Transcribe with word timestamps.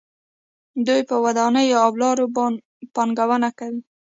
دوی 0.87 1.01
په 1.09 1.15
ودانیو 1.25 1.77
او 1.85 1.91
لارو 2.01 2.25
پانګونه 2.95 3.49
کوي. 3.59 3.81